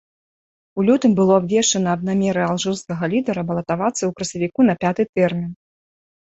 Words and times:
У 0.77 0.85
лютым 0.87 1.11
было 1.19 1.33
абвешчана 1.41 1.89
аб 1.97 2.01
намеры 2.09 2.41
алжырскага 2.49 3.03
лідара 3.13 3.41
балатавацца 3.53 3.99
ў 4.05 4.11
красавіку 4.19 4.61
на 4.73 4.81
пяты 4.85 5.03
тэрмін. 5.15 5.51